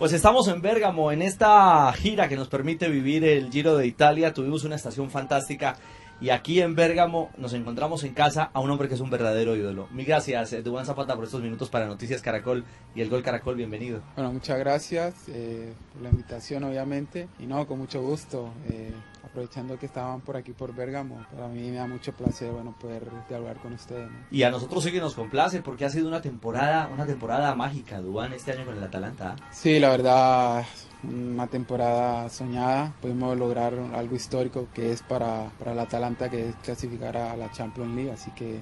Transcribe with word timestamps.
Pues 0.00 0.14
estamos 0.14 0.48
en 0.48 0.62
Bérgamo, 0.62 1.12
en 1.12 1.20
esta 1.20 1.92
gira 1.92 2.26
que 2.26 2.34
nos 2.34 2.48
permite 2.48 2.88
vivir 2.88 3.22
el 3.22 3.50
Giro 3.52 3.76
de 3.76 3.86
Italia. 3.86 4.32
Tuvimos 4.32 4.64
una 4.64 4.76
estación 4.76 5.10
fantástica 5.10 5.76
y 6.22 6.30
aquí 6.30 6.62
en 6.62 6.74
Bérgamo 6.74 7.28
nos 7.36 7.52
encontramos 7.52 8.02
en 8.04 8.14
casa 8.14 8.48
a 8.54 8.60
un 8.60 8.70
hombre 8.70 8.88
que 8.88 8.94
es 8.94 9.00
un 9.00 9.10
verdadero 9.10 9.54
ídolo. 9.56 9.88
Mil 9.90 10.06
gracias, 10.06 10.64
Dubán 10.64 10.86
Zapata, 10.86 11.14
por 11.14 11.24
estos 11.24 11.42
minutos 11.42 11.68
para 11.68 11.84
Noticias 11.84 12.22
Caracol 12.22 12.64
y 12.94 13.02
el 13.02 13.10
Gol 13.10 13.22
Caracol. 13.22 13.56
Bienvenido. 13.56 14.00
Bueno, 14.16 14.32
muchas 14.32 14.58
gracias 14.58 15.14
eh, 15.28 15.74
por 15.92 16.00
la 16.00 16.08
invitación, 16.08 16.64
obviamente. 16.64 17.28
Y 17.38 17.44
no, 17.44 17.66
con 17.66 17.78
mucho 17.78 18.00
gusto. 18.00 18.54
Eh, 18.70 18.94
aprovechando 19.30 19.78
que 19.78 19.86
estaban 19.86 20.20
por 20.20 20.36
aquí 20.36 20.52
por 20.52 20.74
Bérgamo, 20.74 21.24
para 21.32 21.48
mí 21.48 21.70
me 21.70 21.76
da 21.76 21.86
mucho 21.86 22.12
placer 22.12 22.50
bueno, 22.50 22.74
poder 22.78 23.08
dialogar 23.28 23.58
con 23.58 23.72
ustedes. 23.72 24.08
Y 24.30 24.42
a 24.42 24.50
nosotros 24.50 24.82
sí 24.82 24.90
que 24.90 25.00
nos 25.00 25.14
complace 25.14 25.62
porque 25.62 25.84
ha 25.84 25.90
sido 25.90 26.08
una 26.08 26.20
temporada, 26.20 26.90
una 26.92 27.06
temporada 27.06 27.54
mágica, 27.54 28.00
Dubán, 28.00 28.32
este 28.32 28.52
año 28.52 28.64
con 28.66 28.76
el 28.76 28.82
Atalanta. 28.82 29.36
Sí, 29.52 29.78
la 29.78 29.90
verdad, 29.90 30.64
una 31.04 31.46
temporada 31.46 32.28
soñada. 32.28 32.92
Pudimos 33.00 33.36
lograr 33.38 33.74
algo 33.94 34.16
histórico 34.16 34.68
que 34.74 34.92
es 34.92 35.02
para, 35.02 35.50
para 35.58 35.72
el 35.72 35.78
Atalanta, 35.78 36.28
que 36.28 36.48
es 36.48 36.54
clasificar 36.56 37.16
a 37.16 37.36
la 37.36 37.50
Champions 37.52 37.94
League, 37.94 38.10
así 38.10 38.30
que 38.32 38.60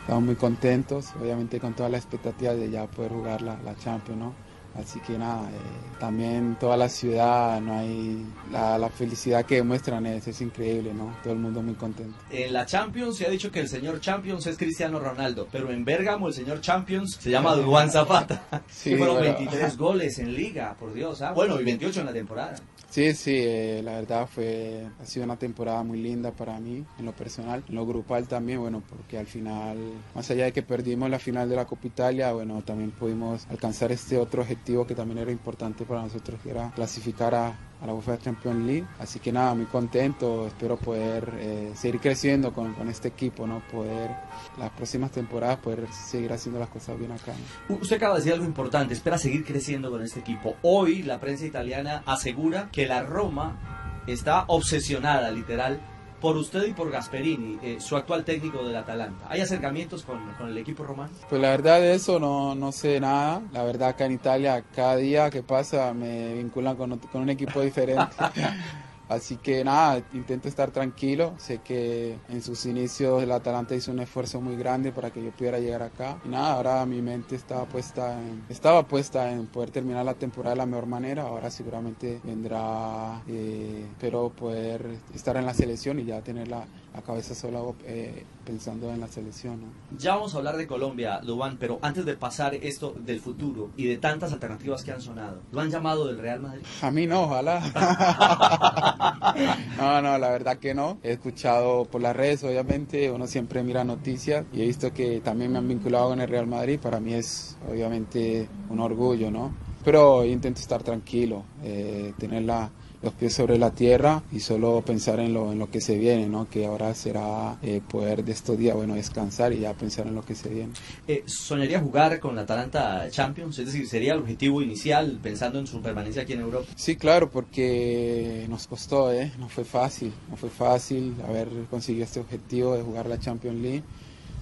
estamos 0.00 0.24
muy 0.24 0.36
contentos, 0.36 1.12
obviamente 1.20 1.60
con 1.60 1.74
todas 1.74 1.92
las 1.92 2.02
expectativas 2.02 2.56
de 2.56 2.70
ya 2.70 2.86
poder 2.86 3.12
jugar 3.12 3.42
la, 3.42 3.56
la 3.62 3.76
Champions, 3.76 4.18
¿no? 4.18 4.47
Así 4.76 5.00
que 5.00 5.18
nada, 5.18 5.48
eh, 5.50 5.54
también 5.98 6.56
toda 6.60 6.76
la 6.76 6.88
ciudad, 6.88 7.60
no 7.60 7.78
hay 7.78 8.24
la, 8.52 8.78
la 8.78 8.88
felicidad 8.88 9.44
que 9.44 9.56
demuestran 9.56 10.06
es, 10.06 10.28
es, 10.28 10.40
increíble, 10.40 10.94
¿no? 10.94 11.16
Todo 11.22 11.32
el 11.32 11.40
mundo 11.40 11.62
muy 11.62 11.74
contento. 11.74 12.16
En 12.30 12.52
la 12.52 12.64
Champions 12.64 13.16
se 13.16 13.26
ha 13.26 13.30
dicho 13.30 13.50
que 13.50 13.60
el 13.60 13.68
señor 13.68 14.00
Champions 14.00 14.46
es 14.46 14.56
Cristiano 14.56 15.00
Ronaldo, 15.00 15.48
pero 15.50 15.72
en 15.72 15.84
Bérgamo 15.84 16.28
el 16.28 16.34
señor 16.34 16.60
Champions 16.60 17.16
se 17.20 17.30
llama 17.30 17.54
Dubán 17.54 17.90
Zapata. 17.90 18.62
Sí, 18.68 18.94
fueron 18.96 19.16
bueno. 19.16 19.34
23 19.36 19.76
goles 19.76 20.18
en 20.18 20.34
liga, 20.34 20.76
por 20.78 20.92
Dios. 20.92 21.22
¿ah? 21.22 21.32
Bueno, 21.32 21.60
y 21.60 21.64
28 21.64 22.00
en 22.00 22.06
la 22.06 22.12
temporada. 22.12 22.54
Sí, 22.90 23.12
sí, 23.12 23.34
eh, 23.36 23.82
la 23.84 23.96
verdad 23.96 24.26
fue, 24.26 24.88
ha 24.98 25.04
sido 25.04 25.24
una 25.24 25.36
temporada 25.36 25.82
muy 25.82 26.00
linda 26.00 26.32
para 26.32 26.58
mí, 26.58 26.86
en 26.98 27.04
lo 27.04 27.12
personal, 27.12 27.62
en 27.68 27.74
lo 27.74 27.84
grupal 27.86 28.26
también, 28.26 28.60
bueno, 28.60 28.82
porque 28.88 29.18
al 29.18 29.26
final, 29.26 29.76
más 30.14 30.30
allá 30.30 30.46
de 30.46 30.52
que 30.52 30.62
perdimos 30.62 31.10
la 31.10 31.18
final 31.18 31.50
de 31.50 31.56
la 31.56 31.66
Copa 31.66 31.86
Italia, 31.86 32.32
bueno, 32.32 32.62
también 32.62 32.90
pudimos 32.92 33.46
alcanzar 33.50 33.92
este 33.92 34.16
otro 34.16 34.40
objetivo 34.40 34.86
que 34.86 34.94
también 34.94 35.18
era 35.18 35.30
importante 35.30 35.84
para 35.84 36.00
nosotros, 36.00 36.40
que 36.42 36.50
era 36.50 36.70
clasificar 36.74 37.34
a, 37.34 37.58
a 37.80 37.86
la 37.86 37.94
UEFA 37.94 38.18
Champions 38.18 38.64
League. 38.64 38.86
Así 38.98 39.20
que 39.20 39.32
nada, 39.32 39.54
muy 39.54 39.66
contento, 39.66 40.46
espero 40.46 40.76
poder 40.76 41.32
eh, 41.38 41.72
seguir 41.74 42.00
creciendo 42.00 42.52
con, 42.52 42.74
con, 42.74 42.88
este 42.88 43.08
equipo, 43.08 43.46
¿no? 43.46 43.62
Poder 43.70 44.10
las 44.58 44.70
próximas 44.70 45.10
temporadas 45.10 45.58
poder 45.58 45.86
seguir 45.92 46.32
haciendo 46.32 46.58
las 46.58 46.68
cosas 46.68 46.98
bien 46.98 47.12
acá. 47.12 47.32
¿no? 47.68 47.76
Usted 47.76 47.96
acaba 47.96 48.14
de 48.14 48.20
decir 48.20 48.32
algo 48.32 48.44
importante, 48.44 48.94
espera 48.94 49.18
seguir 49.18 49.44
creciendo 49.44 49.90
con 49.90 50.02
este 50.02 50.20
equipo. 50.20 50.56
Hoy 50.62 51.02
la 51.02 51.20
prensa 51.20 51.46
italiana 51.46 52.02
asegura 52.06 52.68
que 52.72 52.86
la 52.86 53.02
Roma 53.02 54.02
está 54.06 54.44
obsesionada, 54.48 55.30
literal, 55.30 55.80
por 56.20 56.36
usted 56.36 56.66
y 56.66 56.72
por 56.72 56.90
Gasperini, 56.90 57.58
eh, 57.62 57.78
su 57.80 57.96
actual 57.96 58.24
técnico 58.24 58.64
del 58.64 58.76
Atalanta. 58.76 59.26
¿Hay 59.28 59.40
acercamientos 59.40 60.02
con, 60.02 60.18
con, 60.34 60.48
el 60.48 60.58
equipo 60.58 60.84
romano? 60.84 61.10
Pues 61.28 61.40
la 61.40 61.50
verdad 61.50 61.80
de 61.80 61.94
eso 61.94 62.18
no, 62.18 62.54
no 62.54 62.72
sé 62.72 63.00
nada. 63.00 63.42
La 63.52 63.62
verdad 63.62 63.90
acá 63.90 64.06
en 64.06 64.12
Italia 64.12 64.64
cada 64.74 64.96
día 64.96 65.30
que 65.30 65.42
pasa 65.42 65.92
me 65.94 66.34
vinculan 66.34 66.76
con, 66.76 66.98
con 66.98 67.22
un 67.22 67.30
equipo 67.30 67.60
diferente. 67.60 68.16
Así 69.08 69.36
que 69.36 69.64
nada, 69.64 70.02
intento 70.12 70.48
estar 70.48 70.70
tranquilo. 70.70 71.34
Sé 71.38 71.58
que 71.58 72.18
en 72.28 72.42
sus 72.42 72.66
inicios 72.66 73.22
el 73.22 73.32
Atalanta 73.32 73.74
hizo 73.74 73.90
un 73.90 74.00
esfuerzo 74.00 74.40
muy 74.40 74.56
grande 74.56 74.92
para 74.92 75.10
que 75.10 75.22
yo 75.22 75.30
pudiera 75.30 75.58
llegar 75.58 75.82
acá. 75.82 76.18
Y 76.24 76.28
nada, 76.28 76.52
ahora 76.54 76.84
mi 76.86 77.00
mente 77.00 77.36
estaba 77.36 77.64
puesta 77.64 78.20
en, 78.20 78.44
estaba 78.48 78.86
puesta 78.86 79.30
en 79.32 79.46
poder 79.46 79.70
terminar 79.70 80.04
la 80.04 80.14
temporada 80.14 80.54
de 80.54 80.58
la 80.58 80.66
mejor 80.66 80.86
manera. 80.86 81.22
Ahora 81.22 81.50
seguramente 81.50 82.20
vendrá, 82.22 83.22
eh, 83.26 83.86
espero 83.90 84.30
poder 84.30 84.98
estar 85.14 85.36
en 85.36 85.46
la 85.46 85.54
selección 85.54 85.98
y 85.98 86.04
ya 86.04 86.20
tener 86.20 86.48
la, 86.48 86.66
la 86.94 87.02
cabeza 87.02 87.34
sola 87.34 87.60
eh, 87.84 88.24
pensando 88.44 88.90
en 88.90 89.00
la 89.00 89.08
selección. 89.08 89.60
¿no? 89.60 89.98
Ya 89.98 90.14
vamos 90.14 90.34
a 90.34 90.38
hablar 90.38 90.56
de 90.56 90.66
Colombia, 90.66 91.20
Dubán, 91.22 91.56
pero 91.58 91.78
antes 91.82 92.04
de 92.04 92.14
pasar 92.14 92.54
esto 92.54 92.94
del 92.98 93.20
futuro 93.20 93.70
y 93.76 93.86
de 93.86 93.98
tantas 93.98 94.32
alternativas 94.32 94.82
que 94.82 94.92
han 94.92 95.00
sonado, 95.00 95.40
¿lo 95.52 95.60
han 95.60 95.70
llamado 95.70 96.06
del 96.06 96.18
Real 96.18 96.40
Madrid? 96.40 96.62
A 96.82 96.90
mí 96.90 97.06
no, 97.06 97.22
ojalá. 97.24 97.60
no, 99.78 100.02
no, 100.02 100.18
la 100.18 100.30
verdad 100.30 100.58
que 100.58 100.74
no. 100.74 100.98
He 101.02 101.12
escuchado 101.12 101.84
por 101.84 102.00
las 102.00 102.16
redes, 102.16 102.42
obviamente, 102.44 103.10
uno 103.10 103.26
siempre 103.26 103.62
mira 103.62 103.84
noticias 103.84 104.44
y 104.52 104.62
he 104.62 104.66
visto 104.66 104.92
que 104.92 105.20
también 105.20 105.52
me 105.52 105.58
han 105.58 105.68
vinculado 105.68 106.10
con 106.10 106.20
el 106.20 106.28
Real 106.28 106.46
Madrid. 106.46 106.80
Para 106.80 107.00
mí 107.00 107.14
es 107.14 107.56
obviamente 107.70 108.48
un 108.70 108.80
orgullo, 108.80 109.30
¿no? 109.30 109.67
Pero 109.88 110.22
intento 110.22 110.60
estar 110.60 110.82
tranquilo, 110.82 111.44
eh, 111.64 112.12
tener 112.18 112.42
la, 112.42 112.68
los 113.00 113.14
pies 113.14 113.32
sobre 113.32 113.56
la 113.56 113.70
tierra 113.70 114.22
y 114.30 114.40
solo 114.40 114.82
pensar 114.82 115.18
en 115.18 115.32
lo, 115.32 115.50
en 115.50 115.58
lo 115.58 115.70
que 115.70 115.80
se 115.80 115.96
viene, 115.96 116.28
¿no? 116.28 116.46
que 116.46 116.66
ahora 116.66 116.94
será 116.94 117.56
eh, 117.62 117.80
poder 117.88 118.22
de 118.22 118.32
estos 118.32 118.58
días, 118.58 118.76
bueno, 118.76 118.96
descansar 118.96 119.54
y 119.54 119.60
ya 119.60 119.72
pensar 119.72 120.06
en 120.06 120.14
lo 120.14 120.20
que 120.20 120.34
se 120.34 120.50
viene. 120.50 120.74
Eh, 121.06 121.22
¿Soñaría 121.24 121.80
jugar 121.80 122.20
con 122.20 122.36
la 122.36 122.42
Atalanta 122.42 123.08
Champions? 123.08 123.60
Es 123.60 123.64
decir, 123.64 123.88
¿sería 123.88 124.12
el 124.12 124.18
objetivo 124.18 124.60
inicial 124.60 125.18
pensando 125.22 125.58
en 125.58 125.66
su 125.66 125.80
permanencia 125.80 126.20
aquí 126.20 126.34
en 126.34 126.40
Europa? 126.40 126.66
Sí, 126.76 126.96
claro, 126.96 127.30
porque 127.30 128.44
nos 128.50 128.66
costó, 128.66 129.10
¿eh? 129.10 129.32
no 129.38 129.48
fue 129.48 129.64
fácil, 129.64 130.12
no 130.28 130.36
fue 130.36 130.50
fácil 130.50 131.14
haber 131.26 131.48
conseguido 131.70 132.04
este 132.04 132.20
objetivo 132.20 132.76
de 132.76 132.82
jugar 132.82 133.06
la 133.06 133.18
Champions 133.18 133.58
League 133.58 133.84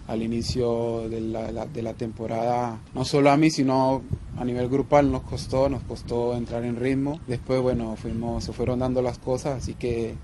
al 0.06 0.22
inicio 0.22 1.08
de 1.08 1.20
la, 1.20 1.66
de 1.66 1.82
la, 1.82 1.94
temporada, 1.94 2.78
no 2.94 3.04
solo 3.04 3.30
a 3.30 3.36
mí, 3.36 3.50
sino 3.50 4.02
a 4.38 4.44
nivel 4.44 4.68
grupal 4.68 5.10
nos 5.10 5.22
costó, 5.22 5.68
nos 5.68 5.82
costó 5.82 6.36
entrar 6.36 6.64
en 6.64 6.76
ritmo. 6.76 7.20
Después, 7.26 7.60
bueno, 7.60 7.96
fuimos, 7.96 8.44
se 8.44 8.52
fueron 8.52 8.78
dando 8.78 9.02
las 9.02 9.18
cosas, 9.18 9.62
así 9.62 9.74
que 9.74 10.14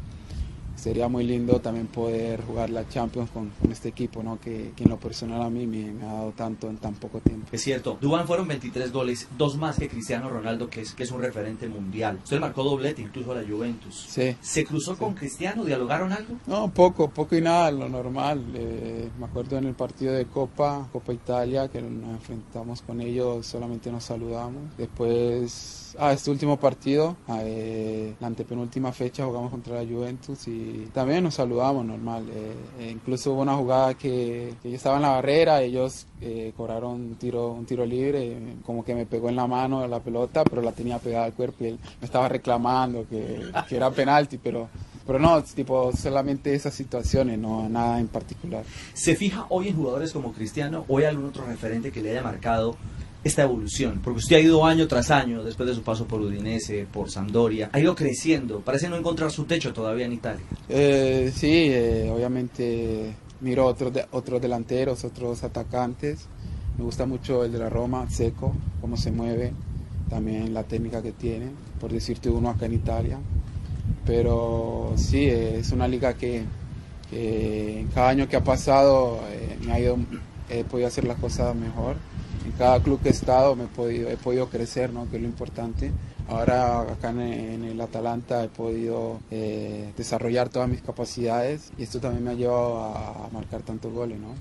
sería 0.82 1.06
muy 1.06 1.22
lindo 1.22 1.60
también 1.60 1.86
poder 1.86 2.42
jugar 2.42 2.68
la 2.70 2.88
Champions 2.88 3.30
con, 3.30 3.50
con 3.50 3.70
este 3.70 3.90
equipo, 3.90 4.20
¿no? 4.20 4.40
Que, 4.40 4.72
que, 4.74 4.82
en 4.82 4.90
lo 4.90 4.98
personal 4.98 5.40
a 5.40 5.48
mí 5.48 5.64
me, 5.64 5.92
me, 5.92 6.02
ha 6.02 6.12
dado 6.12 6.32
tanto 6.32 6.68
en 6.68 6.78
tan 6.78 6.94
poco 6.94 7.20
tiempo. 7.20 7.46
Es 7.52 7.62
cierto, 7.62 7.96
Dubán 8.00 8.26
fueron 8.26 8.48
23 8.48 8.92
goles, 8.92 9.28
dos 9.38 9.56
más 9.56 9.78
que 9.78 9.88
Cristiano 9.88 10.28
Ronaldo, 10.28 10.68
que 10.68 10.80
es, 10.80 10.92
que 10.92 11.04
es 11.04 11.12
un 11.12 11.22
referente 11.22 11.68
mundial. 11.68 12.18
Usted 12.24 12.40
marcó 12.40 12.64
doblete 12.64 13.00
incluso 13.00 13.30
a 13.30 13.36
la 13.36 13.48
Juventus. 13.48 14.06
Sí. 14.08 14.36
¿Se 14.40 14.64
cruzó 14.64 14.94
sí. 14.94 14.98
con 14.98 15.14
Cristiano? 15.14 15.64
¿Dialogaron 15.64 16.12
algo? 16.12 16.34
No, 16.48 16.68
poco, 16.72 17.08
poco 17.08 17.36
y 17.36 17.40
nada, 17.40 17.70
lo 17.70 17.88
normal. 17.88 18.44
Eh, 18.54 19.08
me 19.20 19.26
acuerdo 19.26 19.58
en 19.58 19.66
el 19.66 19.74
partido 19.74 20.12
de 20.12 20.26
Copa, 20.26 20.88
Copa 20.92 21.12
Italia, 21.12 21.68
que 21.68 21.80
nos 21.80 22.10
enfrentamos 22.10 22.82
con 22.82 23.00
ellos, 23.00 23.46
solamente 23.46 23.92
nos 23.92 24.02
saludamos. 24.02 24.62
Después 24.76 25.94
ah, 25.98 26.12
este 26.12 26.30
último 26.30 26.58
partido, 26.58 27.16
eh, 27.40 28.14
la 28.18 28.26
antepenúltima 28.26 28.92
fecha 28.92 29.24
jugamos 29.24 29.50
contra 29.50 29.82
la 29.82 29.88
Juventus 29.88 30.48
y 30.48 30.71
también 30.92 31.24
nos 31.24 31.34
saludamos 31.34 31.84
normal. 31.84 32.24
Eh, 32.32 32.90
incluso 32.90 33.32
hubo 33.32 33.42
una 33.42 33.54
jugada 33.54 33.94
que, 33.94 34.54
que, 34.62 34.70
yo 34.70 34.76
estaba 34.76 34.96
en 34.96 35.02
la 35.02 35.10
barrera, 35.10 35.62
ellos 35.62 36.06
eh, 36.20 36.52
cobraron 36.56 36.92
un 36.92 37.16
tiro, 37.16 37.86
libre, 37.86 38.36
como 38.64 38.84
que 38.84 38.94
me 38.94 39.06
pegó 39.06 39.28
en 39.28 39.36
la 39.36 39.46
mano 39.46 39.86
la 39.86 40.00
pelota, 40.00 40.44
pero 40.44 40.62
la 40.62 40.72
tenía 40.72 40.98
pegada 40.98 41.24
al 41.24 41.34
cuerpo 41.34 41.64
y 41.64 41.68
él 41.68 41.78
me 42.00 42.06
estaba 42.06 42.28
reclamando 42.28 43.06
que, 43.08 43.40
era 43.70 43.90
penalti, 43.90 44.38
pero 44.38 44.68
pero 45.04 45.18
no, 45.18 45.42
tipo, 45.42 45.90
solamente 45.96 46.54
esas 46.54 46.74
situaciones, 46.74 47.36
no 47.36 47.68
nada 47.68 47.98
en 47.98 48.06
particular. 48.06 48.64
¿Se 48.94 49.16
fija 49.16 49.46
hoy 49.48 49.68
en 49.68 49.76
jugadores 49.76 50.12
como 50.12 50.32
Cristiano 50.32 50.84
o 50.86 50.98
algún 50.98 51.26
otro 51.26 51.44
referente 51.44 51.90
que 51.90 52.00
le 52.02 52.12
haya 52.12 52.22
marcado 52.22 52.76
esta 53.24 53.42
evolución? 53.42 54.00
Porque 54.02 54.18
usted 54.18 54.36
ha 54.36 54.40
ido 54.40 54.64
año 54.64 54.88
tras 54.88 55.10
año, 55.10 55.44
después 55.44 55.68
de 55.68 55.74
su 55.74 55.82
paso 55.82 56.06
por 56.06 56.20
Udinese, 56.20 56.86
por 56.90 57.10
Sampdoria, 57.10 57.70
ha 57.72 57.80
ido 57.80 57.94
creciendo, 57.94 58.60
parece 58.60 58.88
no 58.88 58.96
encontrar 58.96 59.30
su 59.30 59.44
techo 59.44 59.72
todavía 59.72 60.06
en 60.06 60.12
Italia. 60.12 60.44
Eh, 60.68 61.32
sí, 61.34 61.68
eh, 61.70 62.10
obviamente 62.14 63.14
miro 63.40 63.66
otros, 63.66 63.92
de, 63.92 64.06
otros 64.12 64.40
delanteros, 64.40 65.04
otros 65.04 65.42
atacantes, 65.44 66.26
me 66.78 66.84
gusta 66.84 67.06
mucho 67.06 67.44
el 67.44 67.52
de 67.52 67.58
la 67.58 67.68
Roma, 67.68 68.08
Seco, 68.10 68.54
cómo 68.80 68.96
se 68.96 69.10
mueve, 69.10 69.52
también 70.08 70.54
la 70.54 70.62
técnica 70.64 71.02
que 71.02 71.12
tiene, 71.12 71.50
por 71.80 71.92
decirte 71.92 72.30
uno 72.30 72.50
acá 72.50 72.66
en 72.66 72.74
Italia. 72.74 73.18
Pero 74.06 74.94
sí, 74.96 75.24
eh, 75.24 75.58
es 75.58 75.72
una 75.72 75.86
liga 75.86 76.14
que, 76.14 76.44
que, 77.10 77.86
cada 77.94 78.08
año 78.08 78.28
que 78.28 78.36
ha 78.36 78.44
pasado 78.44 79.20
eh, 79.30 79.58
me 79.64 79.72
ha 79.72 79.80
ido, 79.80 79.98
he 80.48 80.64
podido 80.64 80.88
hacer 80.88 81.04
las 81.04 81.18
cosas 81.18 81.54
mejor 81.54 81.96
en 82.44 82.52
cada 82.52 82.80
club 82.80 83.00
que 83.00 83.08
he 83.08 83.12
estado 83.12 83.54
he 83.54 83.66
podido, 83.66 84.10
he 84.10 84.16
podido 84.16 84.48
crecer, 84.48 84.92
¿no? 84.92 85.08
que 85.10 85.16
es 85.16 85.22
lo 85.22 85.28
importante. 85.28 85.92
Ahora 86.28 86.80
acá 86.80 87.10
en, 87.10 87.20
en 87.20 87.64
el 87.64 87.80
Atalanta 87.80 88.44
he 88.44 88.48
podido 88.48 89.20
eh, 89.30 89.92
desarrollar 89.96 90.48
todas 90.48 90.68
mis 90.68 90.80
capacidades 90.80 91.72
y 91.78 91.82
esto 91.82 92.00
también 92.00 92.24
me 92.24 92.30
ha 92.30 92.34
llevado 92.34 92.82
a, 92.82 93.26
a 93.26 93.28
marcar 93.32 93.62
tantos 93.62 93.92
goles. 93.92 94.18
¿no? 94.18 94.34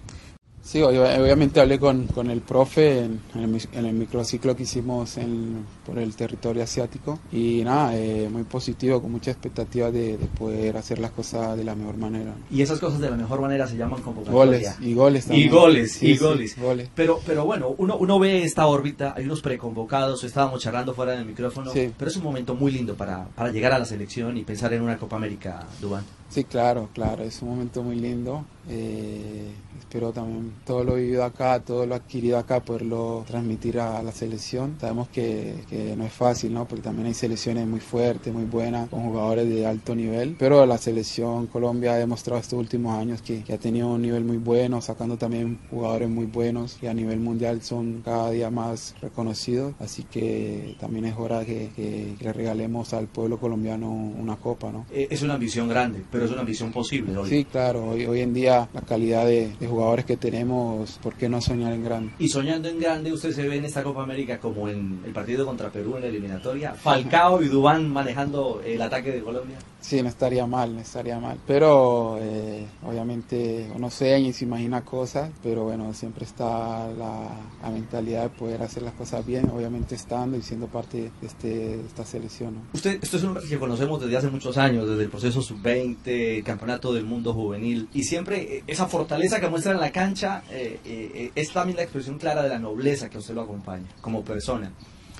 Sí, 0.64 0.82
obviamente 0.82 1.60
hablé 1.60 1.80
con, 1.80 2.06
con 2.08 2.30
el 2.30 2.42
profe 2.42 3.00
en, 3.00 3.20
en, 3.34 3.86
el, 3.86 3.94
microciclo 3.94 4.56
que 4.56 4.64
hicimos 4.64 5.18
en, 5.18 5.66
por 5.86 5.98
el 5.98 6.16
territorio 6.16 6.64
asiático 6.64 7.20
y 7.32 7.64
nada, 7.64 7.98
eh, 7.98 8.30
muy 8.32 8.44
positivo, 8.44 9.02
con 9.02 9.12
mucha 9.12 9.32
expectativa 9.32 9.90
de, 9.90 10.20
poder 10.38 10.78
hacer 10.78 11.00
las 11.00 11.12
cosas 11.12 11.58
de 11.58 11.64
la 11.64 11.74
mejor 11.74 11.98
manera. 11.98 12.36
Y 12.52 12.62
esas 12.62 12.80
cosas 12.80 13.00
de 13.00 13.10
la 13.10 13.16
mejor 13.16 13.42
manera 13.42 13.66
se 13.68 13.76
llaman 13.76 14.02
convocatoria. 14.02 14.76
Goles, 14.76 14.76
y 14.82 14.94
goles 14.94 15.26
también. 15.26 15.48
Y 15.48 15.50
goles, 15.50 16.04
y 16.04 16.18
goles. 16.18 16.90
Pero, 16.94 17.20
pero 17.26 17.44
bueno, 17.46 17.74
uno, 17.78 17.98
uno 17.98 18.20
ve 18.20 18.44
esta 18.44 18.68
órbita, 18.68 19.16
hay 19.18 19.26
unos 19.26 19.42
preconvocados, 19.42 20.24
estábamos 20.24 20.62
charlando 20.62 20.94
fuera 20.94 21.14
del 21.14 21.26
micrófono, 21.26 21.72
pero 21.74 22.12
es 22.12 22.18
un 22.18 22.24
momento 22.24 22.54
muy 22.54 22.72
lindo 22.72 22.96
para, 22.96 23.26
para 23.30 23.52
llegar 23.52 23.74
a 23.74 23.80
la 23.80 23.86
selección 23.86 24.38
y 24.38 24.44
pensar 24.44 24.74
en 24.74 24.84
una 24.84 24.98
Copa 24.98 25.16
América, 25.16 25.66
Dubán. 25.82 26.04
Sí, 26.32 26.46
claro, 26.46 26.90
claro, 26.94 27.24
es 27.24 27.42
un 27.42 27.50
momento 27.50 27.84
muy 27.84 27.98
lindo. 27.98 28.46
Eh, 28.70 29.52
espero 29.80 30.12
también 30.12 30.54
todo 30.66 30.84
lo 30.84 30.96
vivido 30.96 31.26
acá, 31.26 31.60
todo 31.60 31.86
lo 31.86 31.96
adquirido 31.96 32.38
acá, 32.38 32.62
poderlo 32.62 33.26
transmitir 33.28 33.80
a 33.80 34.02
la 34.02 34.14
selección. 34.14 34.78
Sabemos 34.80 35.10
que, 35.10 35.56
no 35.98 36.06
es 36.06 36.14
fácil, 36.14 36.54
¿no? 36.54 36.66
Porque 36.66 36.84
también 36.84 37.08
hay 37.08 37.14
selecciones 37.14 37.68
muy 37.68 37.82
fuertes, 37.82 38.34
muy 38.34 38.46
buenas, 38.46 38.88
con 38.90 39.04
jugadores 39.04 39.50
de 39.50 39.66
alto 39.66 39.94
nivel. 39.94 40.36
Pero 40.40 40.66
la 40.66 40.78
selección 40.78 41.48
Colombia 41.48 41.94
ha 41.94 41.98
demostrado 41.98 42.40
estos 42.40 42.58
últimos 42.58 42.98
años 42.98 43.22
que, 43.22 43.44
ha 43.52 43.58
tenido 43.58 43.90
un 43.90 44.02
nivel 44.02 44.24
muy 44.24 44.38
bueno, 44.38 44.80
sacando 44.80 45.18
también 45.18 45.60
jugadores 45.70 46.10
muy 46.10 46.26
buenos 46.26 46.78
y 46.82 46.88
a 46.88 46.94
nivel 46.94 47.20
mundial 47.20 47.62
son 47.62 48.02
cada 48.06 48.32
día 48.32 48.50
más 48.50 48.96
reconocidos. 49.02 49.74
Así 49.80 50.04
que 50.04 50.78
también 50.80 51.06
es 51.06 51.16
hora 51.18 51.44
que, 51.44 52.16
le 52.20 52.34
regalemos 52.34 52.94
al 52.94 53.08
pueblo 53.08 53.38
colombiano 53.38 53.92
una 53.92 54.38
copa, 54.38 54.72
¿no? 54.72 54.86
Eh, 54.92 55.08
es 55.10 55.22
una 55.22 55.34
ambición 55.34 55.68
grande, 55.68 56.04
pero 56.10 56.21
es 56.26 56.32
una 56.32 56.42
ambición 56.42 56.72
posible 56.72 57.18
hoy. 57.18 57.30
Sí, 57.30 57.46
claro. 57.46 57.90
Hoy, 57.90 58.06
hoy 58.06 58.22
en 58.22 58.34
día 58.34 58.70
la 58.74 58.82
calidad 58.82 59.26
de, 59.26 59.52
jugadores 59.68 60.06
que 60.06 60.18
tenemos, 60.18 61.00
¿por 61.02 61.16
qué 61.16 61.30
no 61.30 61.42
soñar 61.42 61.74
en 61.74 61.84
grande? 61.84 62.14
Y 62.20 62.28
soñando 62.28 62.68
en 62.68 62.80
grande, 62.80 63.14
usted 63.14 63.32
se 63.32 63.48
ve 63.48 63.58
en 63.58 63.66
esta 63.66 63.84
Copa 63.84 64.04
América 64.04 64.40
como 64.40 64.68
en 64.68 65.02
el 65.06 65.12
partido 65.12 65.46
contra 65.46 65.70
Perú 65.70 65.96
en 65.96 66.02
la 66.02 66.08
eliminatoria, 66.08 66.74
Falcao 66.74 67.42
y 67.42 67.48
Dubán 67.48 67.90
manejando 67.90 68.62
el 68.66 68.82
ataque 68.82 69.12
de 69.12 69.22
Colombia. 69.22 69.58
Sí, 69.82 70.02
no 70.02 70.10
estaría 70.10 70.46
mal, 70.46 70.76
no 70.76 70.82
estaría 70.82 71.20
mal. 71.20 71.38
Pero 71.48 72.18
eh, 72.22 72.66
obviamente 72.86 73.70
uno 73.76 73.90
sueña 73.90 74.30
y 74.30 74.34
se 74.34 74.46
imagina 74.46 74.86
cosas, 74.86 75.32
pero 75.42 75.64
bueno, 75.64 75.94
siempre 75.94 76.26
está 76.26 76.88
la, 76.92 77.30
mentalidad 77.72 78.24
de 78.24 78.30
poder 78.30 78.62
hacer 78.62 78.84
las 78.84 78.94
cosas 78.94 79.26
bien, 79.26 79.50
obviamente 79.50 79.96
estando 79.96 80.38
y 80.38 80.42
siendo 80.42 80.68
parte 80.68 80.98
de, 80.98 81.12
este, 81.28 81.82
esta 81.82 82.06
selección. 82.06 82.56
Usted, 82.74 83.00
esto 83.02 83.18
es 83.18 83.24
un 83.24 83.38
que 83.48 83.58
conocemos 83.58 84.02
desde 84.02 84.18
hace 84.18 84.30
muchos 84.30 84.58
años, 84.58 84.88
desde 84.88 85.04
el 85.04 85.10
proceso 85.10 85.42
sub-20, 85.42 86.06
campeonato 86.46 86.94
del 86.94 87.06
mundo 87.06 87.34
juvenil, 87.34 87.90
y 87.94 88.04
siempre 88.04 88.58
eh, 88.58 88.64
esa 88.68 88.88
fortaleza 88.88 89.40
que 89.40 89.48
muestra 89.48 89.72
en 89.72 89.80
la 89.80 89.92
cancha 89.92 90.44
eh, 90.50 91.32
es 91.36 91.52
también 91.52 91.78
la 91.78 91.84
expresión 91.84 92.18
clara 92.18 92.44
de 92.44 92.50
la 92.50 92.60
nobleza 92.60 93.10
que 93.10 93.18
usted 93.18 93.34
lo 93.34 93.42
acompaña 93.42 93.88
como 94.02 94.24
persona 94.24 94.72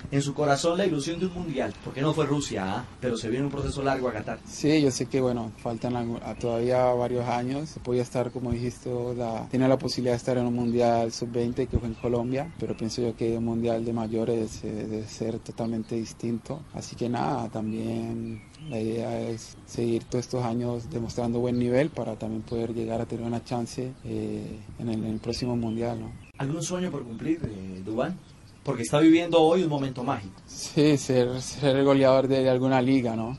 en 0.10 0.22
su 0.22 0.34
corazón 0.34 0.78
la 0.78 0.86
ilusión 0.86 1.20
de 1.20 1.28
un 1.28 1.34
mundial, 1.34 1.74
porque 1.84 2.02
no 2.02 2.14
fue 2.14 2.26
Rusia, 2.26 2.78
¿ah? 2.78 2.86
pero 3.00 3.18
se 3.18 3.30
viene 3.30 3.46
un 3.46 3.52
proceso 3.52 3.82
largo 3.82 4.08
a 4.08 4.14
Qatar. 4.14 4.40
Sí, 4.46 4.82
yo 4.82 4.92
sé 4.92 5.06
que 5.06 5.22
bueno, 5.22 5.52
faltan 5.58 6.20
todavía 6.40 6.86
varios 6.86 7.28
años, 7.28 7.76
podía 7.84 8.02
estar, 8.02 8.32
como 8.32 8.52
dijiste, 8.52 8.90
la, 9.16 9.48
tiene 9.50 9.68
la 9.68 9.78
posibilidad 9.78 10.14
de 10.14 10.18
estar 10.18 10.38
en 10.38 10.46
un 10.46 10.56
mundial 10.56 11.12
sub-20 11.12 11.68
que 11.68 11.78
fue 11.78 11.88
en 11.88 11.96
Colombia, 11.96 12.52
pero 12.60 12.76
pienso 12.76 13.02
yo 13.02 13.16
que 13.16 13.38
un 13.38 13.46
mundial 13.46 13.86
de 13.86 13.94
mayores 13.94 14.64
eh, 14.64 14.72
debe 14.72 15.08
ser 15.08 15.40
totalmente 15.40 15.96
distinto, 15.96 16.62
así 16.74 16.96
que 16.96 17.10
nada, 17.10 17.50
también 17.50 18.42
la 18.70 18.80
idea 18.80 19.22
es 19.22 19.58
seguir 19.66 20.04
todos 20.04 20.26
estos 20.26 20.46
años 20.46 20.90
demostrando 20.90 21.40
buen 21.40 21.58
nivel 21.58 21.90
para 21.90 22.16
también 22.16 22.44
poder 22.44 22.74
llegar 22.74 23.02
a 23.02 23.06
tener 23.06 23.26
una 23.26 23.44
chance 23.44 23.92
eh, 24.06 24.60
en, 24.80 24.90
el, 24.90 25.20
próximo 25.20 25.56
mundial. 25.56 26.00
¿no? 26.00 26.12
¿Algún 26.38 26.62
sueño 26.62 26.92
por 26.92 27.04
cumplir, 27.04 27.40
eh, 27.44 27.82
Dubán? 27.84 28.18
Porque 28.64 28.84
está 28.84 29.00
viviendo 29.00 29.42
hoy 29.42 29.64
un 29.64 29.70
momento 29.70 30.04
mágico. 30.04 30.34
Sí, 30.46 30.98
ser, 30.98 31.42
ser 31.42 31.78
el 31.78 31.86
goleador 31.86 32.28
de, 32.28 32.48
alguna 32.50 32.82
liga, 32.82 33.16
¿no? 33.16 33.38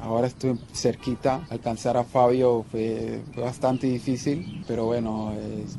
ahora 0.00 0.26
estoy 0.26 0.58
cerquita, 0.72 1.46
alcanzar 1.50 1.96
a 1.96 2.04
Fabio 2.04 2.64
fue, 2.70 3.20
bastante 3.36 3.86
difícil, 3.86 4.62
pero 4.66 4.86
bueno, 4.86 5.32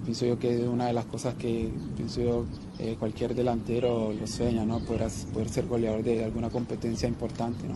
pienso 0.04 0.26
yo 0.26 0.38
que 0.38 0.62
es 0.62 0.68
una 0.68 0.88
de 0.88 0.94
las 0.94 1.06
cosas 1.06 1.36
que 1.36 1.70
pienso 1.96 2.22
yo 2.22 2.46
eh, 2.80 2.96
cualquier 3.00 3.34
delantero 3.36 4.12
lo 4.12 4.28
sueña, 4.28 4.66
¿no? 4.66 4.80
Poder, 4.80 5.10
poder 5.34 5.50
ser 5.50 5.68
goleador 5.68 6.04
de 6.04 6.26
alguna 6.26 6.50
competencia 6.50 7.08
importante, 7.08 7.68
¿no? 7.68 7.76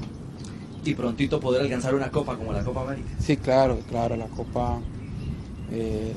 Y 0.84 0.94
prontito 0.94 1.40
poder 1.40 1.62
alcanzar 1.62 1.94
una 1.94 2.10
copa 2.10 2.38
como 2.38 2.54
la 2.54 2.63
Copa 2.63 2.81
América. 2.84 3.10
Sí, 3.19 3.38
claro, 3.38 3.80
claro, 3.90 4.16
la 4.16 4.28
Copa... 4.28 4.80
Eh, 5.72 6.13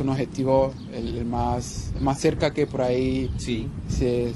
es 0.00 0.04
un 0.04 0.08
objetivo 0.08 0.72
el, 0.94 1.26
más, 1.26 1.92
más 2.00 2.18
cerca 2.18 2.52
que 2.52 2.66
por 2.66 2.80
ahí 2.80 3.30
sí. 3.36 3.68
se, 3.88 4.32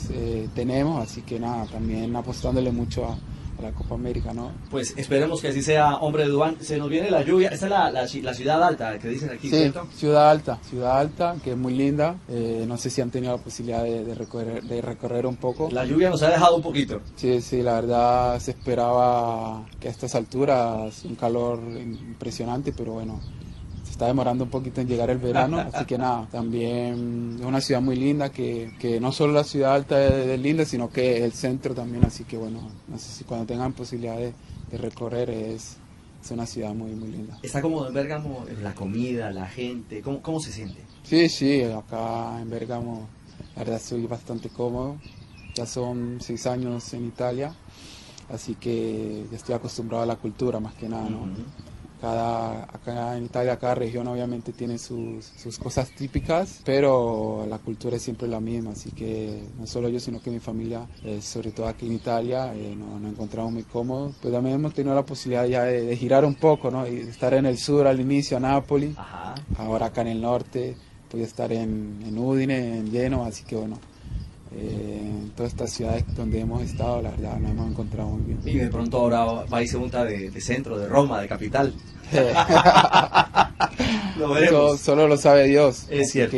tenemos, 0.55 1.03
así 1.03 1.23
que 1.23 1.41
nada, 1.41 1.65
también 1.67 2.15
apostándole 2.15 2.71
mucho 2.71 3.07
a, 3.07 3.17
la 3.63 3.71
Copa 3.71 3.95
América, 3.95 4.35
¿no? 4.35 4.51
Pues 4.69 4.93
esperemos 4.97 5.41
que 5.41 5.49
así 5.49 5.63
sea, 5.63 5.95
hombre 5.99 6.25
de 6.25 6.29
Dubán. 6.29 6.57
Se 6.61 6.77
nos 6.77 6.91
viene 6.91 7.11
la 7.11 7.23
lluvia, 7.23 7.49
esta 7.49 7.65
es 7.67 7.71
la, 7.71 7.91
la, 7.91 8.35
ciudad 8.35 8.63
alta 8.63 8.99
que 8.99 9.09
dicen 9.09 9.31
aquí, 9.31 9.49
sí, 9.49 9.73
Ciudad 9.95 10.29
alta, 10.29 10.59
ciudad 10.69 10.99
alta, 10.99 11.37
que 11.43 11.53
es 11.53 11.57
muy 11.57 11.73
linda. 11.73 12.17
Eh, 12.29 12.65
no 12.69 12.77
sé 12.77 12.91
si 12.91 13.01
han 13.01 13.11
tenido 13.11 13.35
la 13.35 13.43
posibilidad 13.43 13.83
de, 13.83 14.05
de, 14.05 14.15
recorrer, 14.15 14.65
de 14.65 14.83
recorrer 14.83 15.25
un 15.25 15.37
poco. 15.37 15.71
La 15.71 15.87
lluvia 15.87 16.11
nos 16.11 16.23
ha 16.23 16.31
dejado 16.31 16.57
un 16.57 16.63
poquito. 16.63 17.01
Sí, 17.15 17.41
sí, 17.41 17.63
la 17.63 17.75
verdad 17.77 18.39
se 18.39 18.51
esperaba 18.51 19.65
que 19.81 19.89
a 19.89 19.91
estas 19.91 20.15
alturas 20.15 21.03
un 21.05 21.15
calor 21.15 21.61
impresionante, 21.79 22.73
pero 22.77 22.93
bueno, 22.93 23.21
está 23.95 24.09
demorando 24.09 24.43
un 24.43 24.51
poquito 24.51 24.81
en 24.81 24.89
llegar 24.89 25.09
el 25.09 25.19
verano, 25.19 25.61
así 25.73 25.85
que 25.85 25.97
nada, 25.97 26.27
también 26.31 27.37
es 27.39 27.47
una 27.47 27.61
ciudad 27.61 27.81
muy 27.81 27.95
linda, 27.95 28.31
que, 28.31 28.73
que 28.81 28.99
no 28.99 29.13
solo 29.13 29.33
la 29.33 29.45
ciudad 29.45 29.73
alta 29.73 30.05
es, 30.05 30.41
linda, 30.41 30.65
sino 30.65 30.91
que 30.91 31.25
el 31.25 31.33
centro 31.33 31.75
también, 31.75 32.05
así 32.05 32.25
que 32.25 32.37
bueno, 32.37 32.59
no 32.89 32.99
sé 32.99 33.13
si 33.13 33.25
cuando 33.25 33.47
tengan 33.47 33.73
posibilidad 33.73 34.17
de, 34.17 34.35
recorrer 34.73 35.31
es, 35.31 35.77
es 36.21 36.31
una 36.33 36.47
ciudad 36.47 36.75
muy, 36.75 36.91
muy 36.91 37.09
linda. 37.09 37.39
¿Está 37.45 37.63
cómodo 37.63 37.87
en 37.87 37.95
Bérgamo 37.95 38.45
la 38.61 38.75
comida, 38.75 39.31
la 39.31 39.47
gente? 39.47 40.03
¿Cómo, 40.03 40.21
¿Cómo 40.21 40.41
se 40.41 40.51
siente? 40.51 40.81
Sí, 41.05 41.29
sí, 41.29 41.63
acá 41.63 42.41
en 42.41 42.51
Bérgamo 42.51 43.07
la 43.55 43.61
verdad 43.61 43.77
estoy 43.77 44.05
bastante 44.09 44.49
cómodo. 44.49 44.97
Ya 45.55 45.67
son 45.67 46.19
seis 46.21 46.49
años 46.49 46.93
en 46.95 47.07
Italia, 47.07 47.55
así 48.29 48.57
que 48.57 49.25
ya 49.31 49.37
estoy 49.37 49.55
acostumbrado 49.55 50.03
a 50.03 50.07
la 50.07 50.17
cultura 50.17 50.59
más 50.59 50.75
que 50.75 50.89
nada, 50.89 51.09
¿no? 51.09 51.29
Cada, 52.01 52.65
acá 52.65 53.17
en 53.17 53.25
Italia, 53.25 53.57
cada 53.59 53.77
región 53.77 54.07
obviamente 54.09 54.53
tiene 54.53 54.79
sus, 54.79 55.25
sus, 55.25 55.59
cosas 55.59 55.91
típicas, 55.91 56.61
pero 56.65 57.47
la 57.49 57.59
cultura 57.59 57.97
es 57.97 58.03
siempre 58.03 58.29
la 58.29 58.41
misma, 58.41 58.73
así 58.73 58.91
que 58.91 59.43
no 59.59 59.67
solo 59.67 59.89
yo, 59.89 59.99
sino 60.01 60.21
que 60.21 60.31
mi 60.31 60.41
familia, 60.41 60.87
eh, 61.03 61.21
sobre 61.23 61.53
todo 61.53 61.67
aquí 61.67 61.87
en 61.87 61.93
Italia, 61.93 62.55
eh, 62.55 62.77
nos, 62.77 63.11
encontramos 63.11 63.53
muy 63.53 63.63
cómodos. 63.63 64.15
Pues 64.21 64.35
también 64.35 64.57
hemos 64.57 64.75
tenido 64.75 64.95
la 64.95 65.05
posibilidad 65.05 65.47
ya 65.47 65.65
de, 65.65 65.97
girar 65.97 66.25
un 66.25 66.35
poco, 66.35 66.71
¿no? 66.71 66.87
Y 66.87 66.97
estar 66.99 67.33
en 67.35 67.47
el 67.47 67.59
sur 67.59 67.87
al 67.87 68.01
inicio, 68.01 68.37
a 68.37 68.41
Nápoles, 68.41 68.95
ahora 69.57 69.87
acá 69.87 70.03
en 70.03 70.09
el 70.09 70.21
norte, 70.21 70.77
pude 71.11 71.23
estar 71.23 71.53
en, 71.53 72.03
en 72.05 72.19
Udine, 72.19 72.79
en 72.79 72.91
Lleno, 72.91 73.25
así 73.25 73.45
que 73.45 73.57
bueno, 73.57 73.79
eh, 74.57 75.01
en 75.03 75.31
todas 75.31 75.53
estas 75.53 75.73
ciudades 75.73 76.05
donde 76.15 76.41
hemos 76.41 76.63
estado, 76.63 77.03
la 77.03 77.11
verdad, 77.11 77.39
nos 77.39 77.51
hemos 77.51 77.71
encontrado 77.71 78.11
muy 78.11 78.23
bien. 78.23 78.39
Y 78.45 78.59
de 78.59 78.69
pronto 78.69 78.99
ahora 78.99 79.25
va 79.25 79.63
y 79.63 79.67
se 79.67 79.79
junta 79.79 80.05
de, 80.05 80.31
centro, 80.41 80.79
de 80.79 80.89
Roma, 80.89 81.21
de 81.21 81.29
capital. 81.29 81.75
lo 84.19 84.29
veremos. 84.31 84.81
solo 84.81 85.09
lo 85.09 85.17
sabe 85.17 85.49
Dios. 85.49 85.87
Es 85.91 86.11
cierto. 86.11 86.37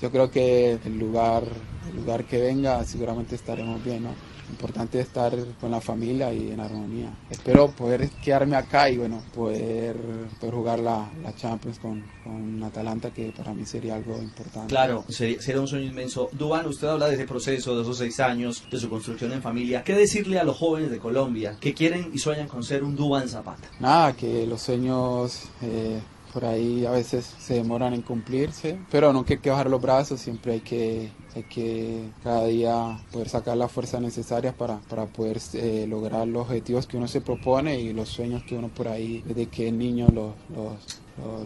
yo 0.00 0.10
creo 0.10 0.30
que 0.30 0.78
el 0.84 0.98
lugar, 0.98 1.44
el 1.90 1.96
lugar 1.96 2.24
que 2.24 2.40
venga 2.40 2.84
seguramente 2.84 3.34
estaremos 3.34 3.82
bien, 3.84 4.04
¿no? 4.04 4.35
Importante 4.50 5.00
estar 5.00 5.32
con 5.60 5.70
la 5.70 5.80
familia 5.80 6.32
y 6.32 6.50
en 6.50 6.60
armonía. 6.60 7.12
Espero 7.30 7.68
poder 7.68 8.08
quedarme 8.22 8.56
acá 8.56 8.88
y 8.90 8.98
bueno, 8.98 9.22
poder, 9.34 9.96
poder 10.40 10.54
jugar 10.54 10.78
la, 10.78 11.10
la 11.22 11.34
Champions 11.34 11.78
con, 11.78 12.04
con, 12.22 12.62
Atalanta, 12.62 13.10
que 13.10 13.32
para 13.36 13.52
mí 13.52 13.64
sería 13.64 13.96
algo 13.96 14.18
importante. 14.20 14.68
Claro, 14.68 15.04
sería, 15.08 15.60
un 15.60 15.68
sueño 15.68 15.86
inmenso. 15.86 16.28
Duan, 16.32 16.66
usted 16.66 16.88
habla 16.88 17.08
de 17.08 17.14
ese 17.14 17.26
proceso, 17.26 17.76
de 17.76 17.82
esos 17.82 17.98
seis 17.98 18.20
años, 18.20 18.64
de 18.70 18.78
su 18.78 18.88
construcción 18.88 19.32
en 19.32 19.42
familia. 19.42 19.82
¿Qué 19.84 19.94
decirle 19.94 20.38
a 20.38 20.44
los 20.44 20.56
jóvenes 20.56 20.90
de 20.90 20.98
Colombia 20.98 21.56
que 21.60 21.74
quieren 21.74 22.10
y 22.12 22.18
sueñan 22.18 22.48
con 22.48 22.62
ser 22.62 22.84
un 22.84 22.96
Duan 22.96 23.28
Zapata? 23.28 23.68
Nada, 23.80 24.14
que 24.14 24.46
los 24.46 24.62
sueños... 24.62 25.44
Eh, 25.62 26.00
por 26.32 26.44
ahí 26.44 26.84
a 26.84 26.90
veces 26.90 27.34
se 27.38 27.54
demoran 27.54 27.94
en 27.94 28.02
cumplirse, 28.02 28.78
pero 28.90 29.10
no 29.10 29.24
hay 29.26 29.38
que 29.38 29.48
bajar 29.48 29.70
los 29.70 29.80
brazos, 29.80 30.20
siempre 30.20 30.52
hay 30.52 30.60
que 30.60 31.10
hay 31.36 31.42
que 31.42 32.08
cada 32.24 32.46
día 32.46 32.98
poder 33.12 33.28
sacar 33.28 33.58
las 33.58 33.70
fuerzas 33.70 34.00
necesarias 34.00 34.54
para, 34.54 34.78
para 34.78 35.04
poder 35.04 35.38
eh, 35.52 35.86
lograr 35.86 36.26
los 36.26 36.46
objetivos 36.46 36.86
que 36.86 36.96
uno 36.96 37.06
se 37.06 37.20
propone 37.20 37.78
y 37.78 37.92
los 37.92 38.08
sueños 38.08 38.42
que 38.44 38.56
uno 38.56 38.68
por 38.68 38.88
ahí 38.88 39.22
desde 39.26 39.46
que 39.46 39.68
es 39.68 39.74
niño 39.74 40.08
los, 40.08 40.32
los 40.54 41.00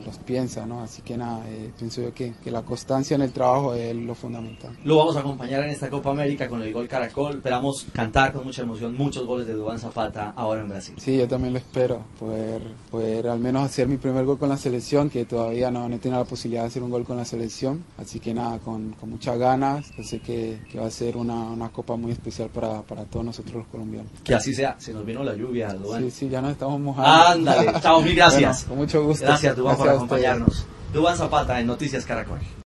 los, 0.05 0.19
piensa, 0.19 0.67
¿no? 0.67 0.83
Así 0.83 1.03
que 1.03 1.17
nada, 1.17 1.49
eh, 1.49 1.71
pienso 1.79 2.03
yo 2.03 2.13
que, 2.13 2.35
que, 2.43 2.51
la 2.51 2.63
constancia 2.63 3.15
en 3.15 3.23
el 3.23 3.33
trabajo 3.33 3.75
es 3.75 3.95
lo 3.95 4.15
fundamental. 4.15 4.77
Lo 4.85 4.97
vamos 4.97 5.17
a 5.17 5.21
acompañar 5.21 5.63
en 5.65 5.71
esta 5.71 5.89
Copa 5.89 6.11
América 6.11 6.49
con 6.49 6.63
el 6.63 6.73
gol 6.73 6.89
Caracol. 6.89 7.37
Esperamos 7.37 7.87
cantar 7.93 8.33
con 8.33 8.45
mucha 8.45 8.63
emoción 8.63 8.97
muchos 8.97 9.27
goles 9.27 9.47
de 9.47 9.55
Dubán 9.55 9.79
Zapata 9.79 10.33
ahora 10.37 10.63
en 10.63 10.69
Brasil. 10.69 10.95
Sí, 10.99 11.17
yo 11.17 11.29
también 11.29 11.53
lo 11.53 11.59
espero, 11.59 12.03
poder, 12.19 12.63
poder 12.91 13.29
al 13.29 13.39
menos 13.39 13.65
hacer 13.65 13.87
mi 13.87 13.97
primer 13.97 14.25
gol 14.25 14.39
con 14.39 14.49
la 14.49 14.57
selección, 14.57 15.09
que 15.09 15.25
todavía 15.25 15.71
no, 15.71 15.89
no 15.89 15.97
he 15.97 15.99
tenido 15.99 16.21
la 16.21 16.27
posibilidad 16.29 16.63
de 16.63 16.69
hacer 16.69 16.83
un 16.83 16.91
gol 16.91 17.05
con 17.05 17.17
la 17.17 17.25
selección. 17.25 17.85
Así 17.99 18.19
que 18.21 18.35
nada, 18.35 18.59
con, 18.59 18.93
con 18.93 19.11
muchas 19.11 19.39
ganas, 19.39 19.80
sé 19.83 20.21
que, 20.21 20.61
que, 20.71 20.79
va 20.79 20.87
a 20.87 20.91
ser 20.91 21.17
una, 21.17 21.35
una 21.35 21.69
Copa 21.71 21.97
muy 21.97 22.13
especial 22.13 22.49
para, 22.49 22.83
para, 22.83 23.05
todos 23.05 23.25
nosotros 23.25 23.57
los 23.57 23.67
colombianos. 23.67 24.11
Que 24.25 24.35
así 24.35 24.55
sea, 24.55 24.77
se 24.79 24.93
nos 24.93 25.05
vino 25.05 25.23
la 25.23 25.35
lluvia, 25.35 25.73
Dubán. 25.73 26.03
Sí, 26.05 26.11
sí, 26.11 26.29
ya 26.29 26.41
nos 26.41 26.53
estamos 26.53 26.81
mojando. 26.81 27.51
Ándale, 27.51 27.73
chao, 27.83 28.01
mil 28.01 28.15
gracias. 28.15 28.65
con 28.65 28.79
mucho 28.79 29.05
gusto. 29.05 29.25
Gracias, 29.25 29.57
Dubán, 29.57 29.77
por 29.77 29.89
acompañarnos. 29.89 30.67
Dubán 30.93 31.17
Zapata 31.17 31.61
en 31.61 31.67
Noticias 31.67 32.05
Caracol. 32.05 32.41